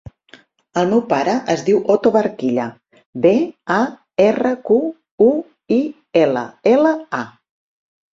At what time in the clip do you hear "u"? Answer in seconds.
5.27-5.29